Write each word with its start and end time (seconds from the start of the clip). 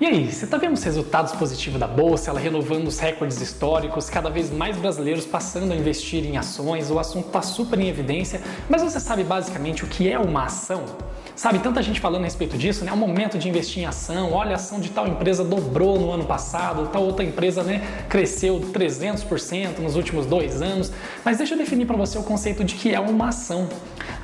E 0.00 0.06
aí, 0.06 0.32
você 0.32 0.44
está 0.44 0.56
vendo 0.56 0.72
os 0.72 0.82
resultados 0.82 1.30
positivos 1.34 1.78
da 1.78 1.86
bolsa, 1.86 2.28
ela 2.28 2.40
renovando 2.40 2.88
os 2.88 2.98
recordes 2.98 3.40
históricos, 3.40 4.10
cada 4.10 4.28
vez 4.28 4.50
mais 4.50 4.76
brasileiros 4.76 5.24
passando 5.24 5.72
a 5.72 5.76
investir 5.76 6.26
em 6.26 6.36
ações, 6.36 6.90
o 6.90 6.98
assunto 6.98 7.28
está 7.28 7.40
super 7.40 7.78
em 7.78 7.86
evidência, 7.86 8.40
mas 8.68 8.82
você 8.82 8.98
sabe 8.98 9.22
basicamente 9.22 9.84
o 9.84 9.86
que 9.86 10.10
é 10.10 10.18
uma 10.18 10.46
ação? 10.46 10.84
Sabe, 11.36 11.60
tanta 11.60 11.80
gente 11.80 12.00
falando 12.00 12.22
a 12.22 12.24
respeito 12.24 12.58
disso, 12.58 12.84
né? 12.84 12.90
É 12.90 12.94
o 12.94 12.96
momento 12.96 13.38
de 13.38 13.48
investir 13.48 13.82
em 13.82 13.86
ação. 13.86 14.32
Olha, 14.32 14.52
a 14.52 14.54
ação 14.54 14.80
de 14.80 14.88
tal 14.88 15.06
empresa 15.06 15.44
dobrou 15.44 15.98
no 15.98 16.10
ano 16.10 16.24
passado, 16.24 16.88
tal 16.92 17.02
outra 17.04 17.24
empresa, 17.24 17.62
né, 17.62 17.80
cresceu 18.08 18.60
300% 18.72 19.78
nos 19.78 19.94
últimos 19.94 20.26
dois 20.26 20.60
anos. 20.60 20.92
Mas 21.24 21.38
deixa 21.38 21.54
eu 21.54 21.58
definir 21.58 21.86
para 21.86 21.96
você 21.96 22.18
o 22.18 22.22
conceito 22.24 22.64
de 22.64 22.74
que 22.74 22.92
é 22.92 22.98
uma 22.98 23.28
ação. 23.28 23.68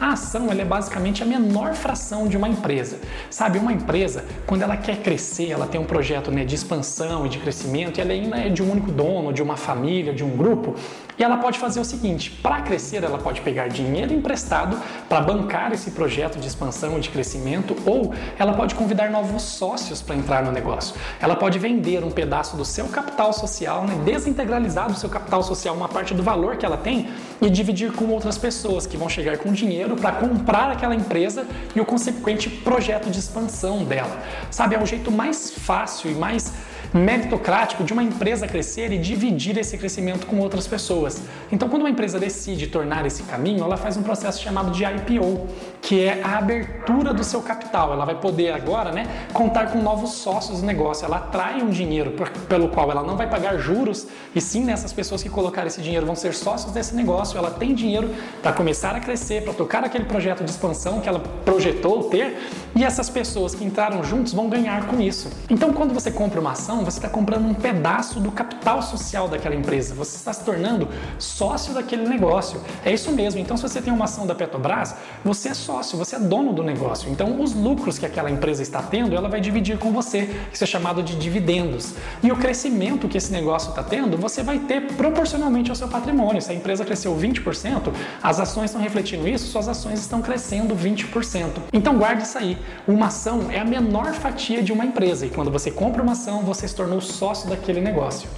A 0.00 0.14
ação 0.14 0.50
é 0.50 0.64
basicamente 0.64 1.22
a 1.22 1.26
menor 1.26 1.74
fração 1.74 2.26
de 2.26 2.34
uma 2.34 2.48
empresa. 2.48 2.98
Sabe, 3.28 3.58
uma 3.58 3.70
empresa, 3.70 4.24
quando 4.46 4.62
ela 4.62 4.74
quer 4.74 5.02
crescer, 5.02 5.50
ela 5.50 5.66
tem 5.66 5.78
um 5.78 5.84
projeto 5.84 6.30
né, 6.30 6.42
de 6.42 6.54
expansão 6.54 7.26
e 7.26 7.28
de 7.28 7.38
crescimento, 7.38 7.98
e 7.98 8.00
ela 8.00 8.10
ainda 8.10 8.38
é 8.38 8.48
de 8.48 8.62
um 8.62 8.70
único 8.70 8.90
dono, 8.90 9.30
de 9.30 9.42
uma 9.42 9.58
família, 9.58 10.14
de 10.14 10.24
um 10.24 10.34
grupo, 10.34 10.74
e 11.18 11.22
ela 11.22 11.36
pode 11.36 11.58
fazer 11.58 11.80
o 11.80 11.84
seguinte: 11.84 12.30
para 12.30 12.62
crescer, 12.62 13.04
ela 13.04 13.18
pode 13.18 13.42
pegar 13.42 13.68
dinheiro 13.68 14.14
emprestado 14.14 14.80
para 15.06 15.20
bancar 15.20 15.70
esse 15.70 15.90
projeto 15.90 16.38
de 16.38 16.48
expansão 16.48 16.96
e 16.96 17.00
de 17.00 17.10
crescimento, 17.10 17.76
ou 17.84 18.14
ela 18.38 18.54
pode 18.54 18.74
convidar 18.74 19.10
novos 19.10 19.42
sócios 19.42 20.00
para 20.00 20.16
entrar 20.16 20.42
no 20.42 20.50
negócio. 20.50 20.94
Ela 21.20 21.36
pode 21.36 21.58
vender 21.58 22.02
um 22.02 22.10
pedaço 22.10 22.56
do 22.56 22.64
seu 22.64 22.86
capital 22.88 23.34
social, 23.34 23.84
né, 23.84 24.00
desintegralizar 24.02 24.90
do 24.90 24.96
seu 24.96 25.10
capital 25.10 25.42
social 25.42 25.74
uma 25.74 25.88
parte 25.88 26.14
do 26.14 26.22
valor 26.22 26.56
que 26.56 26.64
ela 26.64 26.78
tem 26.78 27.10
e 27.42 27.50
dividir 27.50 27.92
com 27.92 28.06
outras 28.06 28.38
pessoas 28.38 28.86
que 28.86 28.96
vão 28.96 29.08
chegar 29.08 29.36
com 29.36 29.52
dinheiro 29.52 29.89
dinheiro 29.90 29.96
para 29.96 30.12
comprar 30.12 30.70
aquela 30.70 30.94
empresa 30.94 31.46
e 31.74 31.80
o 31.80 31.84
consequente 31.84 32.48
projeto 32.48 33.10
de 33.10 33.18
expansão 33.18 33.84
dela. 33.84 34.16
Sabe, 34.50 34.74
é 34.74 34.82
o 34.82 34.86
jeito 34.86 35.10
mais 35.10 35.50
fácil 35.50 36.10
e 36.10 36.14
mais 36.14 36.52
meritocrático 36.92 37.84
de 37.84 37.92
uma 37.92 38.02
empresa 38.02 38.48
crescer 38.48 38.92
e 38.92 38.98
dividir 38.98 39.56
esse 39.56 39.78
crescimento 39.78 40.26
com 40.26 40.38
outras 40.38 40.66
pessoas. 40.66 41.22
Então, 41.52 41.68
quando 41.68 41.82
uma 41.82 41.90
empresa 41.90 42.18
decide 42.18 42.66
tornar 42.66 43.06
esse 43.06 43.22
caminho, 43.24 43.62
ela 43.62 43.76
faz 43.76 43.96
um 43.96 44.02
processo 44.02 44.42
chamado 44.42 44.72
de 44.72 44.84
IPO, 44.84 45.46
que 45.90 46.04
é 46.04 46.22
a 46.22 46.38
abertura 46.38 47.12
do 47.12 47.24
seu 47.24 47.42
capital. 47.42 47.92
Ela 47.92 48.04
vai 48.04 48.14
poder 48.14 48.52
agora, 48.52 48.92
né, 48.92 49.26
contar 49.32 49.72
com 49.72 49.82
novos 49.82 50.12
sócios 50.12 50.60
do 50.60 50.64
negócio. 50.64 51.04
Ela 51.04 51.16
atrai 51.16 51.60
um 51.62 51.68
dinheiro 51.68 52.12
por, 52.12 52.30
pelo 52.30 52.68
qual 52.68 52.92
ela 52.92 53.02
não 53.02 53.16
vai 53.16 53.28
pagar 53.28 53.58
juros 53.58 54.06
e 54.32 54.40
sim 54.40 54.62
nessas 54.62 54.92
pessoas 54.92 55.20
que 55.20 55.28
colocaram 55.28 55.66
esse 55.66 55.82
dinheiro 55.82 56.06
vão 56.06 56.14
ser 56.14 56.32
sócios 56.32 56.70
desse 56.70 56.94
negócio. 56.94 57.36
Ela 57.36 57.50
tem 57.50 57.74
dinheiro 57.74 58.14
para 58.40 58.52
começar 58.52 58.94
a 58.94 59.00
crescer, 59.00 59.42
para 59.42 59.52
tocar 59.52 59.82
aquele 59.82 60.04
projeto 60.04 60.44
de 60.44 60.50
expansão 60.52 61.00
que 61.00 61.08
ela 61.08 61.18
projetou 61.44 62.04
ter 62.04 62.38
e 62.76 62.84
essas 62.84 63.10
pessoas 63.10 63.52
que 63.52 63.64
entraram 63.64 64.04
juntos 64.04 64.32
vão 64.32 64.48
ganhar 64.48 64.86
com 64.86 65.00
isso. 65.00 65.28
Então, 65.50 65.72
quando 65.72 65.92
você 65.92 66.12
compra 66.12 66.40
uma 66.40 66.52
ação 66.52 66.84
você 66.84 66.98
está 66.98 67.08
comprando 67.08 67.46
um 67.46 67.54
pedaço 67.54 68.20
do 68.20 68.30
capital 68.30 68.80
social 68.80 69.26
daquela 69.26 69.56
empresa. 69.56 69.92
Você 69.96 70.16
está 70.16 70.32
se 70.32 70.44
tornando 70.44 70.88
sócio 71.18 71.74
daquele 71.74 72.08
negócio. 72.08 72.60
É 72.84 72.92
isso 72.92 73.10
mesmo. 73.10 73.40
Então, 73.40 73.56
se 73.56 73.64
você 73.64 73.82
tem 73.82 73.92
uma 73.92 74.04
ação 74.04 74.24
da 74.24 74.36
Petrobras, 74.36 74.94
você 75.24 75.48
é 75.48 75.54
sócio, 75.80 75.98
você 75.98 76.16
é 76.16 76.18
dono 76.18 76.52
do 76.52 76.62
negócio. 76.62 77.10
Então, 77.10 77.40
os 77.40 77.54
lucros 77.54 77.98
que 77.98 78.04
aquela 78.04 78.30
empresa 78.30 78.62
está 78.62 78.82
tendo, 78.82 79.16
ela 79.16 79.28
vai 79.28 79.40
dividir 79.40 79.78
com 79.78 79.92
você. 79.92 80.28
Isso 80.52 80.62
é 80.62 80.66
chamado 80.66 81.02
de 81.02 81.16
dividendos. 81.16 81.94
E 82.22 82.30
o 82.30 82.36
crescimento 82.36 83.08
que 83.08 83.16
esse 83.16 83.32
negócio 83.32 83.70
está 83.70 83.82
tendo, 83.82 84.16
você 84.16 84.42
vai 84.42 84.58
ter 84.58 84.82
proporcionalmente 84.94 85.70
ao 85.70 85.76
seu 85.76 85.88
patrimônio. 85.88 86.42
Se 86.42 86.52
a 86.52 86.54
empresa 86.54 86.84
cresceu 86.84 87.16
20%, 87.16 87.92
as 88.22 88.38
ações 88.38 88.66
estão 88.66 88.82
refletindo 88.82 89.26
isso, 89.26 89.46
suas 89.46 89.68
ações 89.68 90.00
estão 90.00 90.20
crescendo 90.20 90.74
20%. 90.74 91.62
Então, 91.72 91.96
guarde 91.96 92.24
isso 92.24 92.36
aí. 92.36 92.58
Uma 92.86 93.06
ação 93.06 93.50
é 93.50 93.58
a 93.58 93.64
menor 93.64 94.12
fatia 94.12 94.62
de 94.62 94.72
uma 94.72 94.84
empresa. 94.84 95.24
E 95.24 95.30
quando 95.30 95.50
você 95.50 95.70
compra 95.70 96.02
uma 96.02 96.12
ação, 96.12 96.42
você 96.42 96.68
se 96.68 96.74
tornou 96.74 97.00
sócio 97.00 97.48
daquele 97.48 97.80
negócio. 97.80 98.28